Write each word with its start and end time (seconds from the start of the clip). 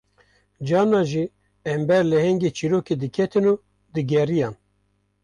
Carnan 0.67 1.05
jî 1.11 1.23
em 1.71 1.81
ber 1.89 2.03
lehengê 2.11 2.49
çîrokê 2.57 2.95
diketin 3.01 3.45
û 3.51 3.53
digiriyan 3.93 4.55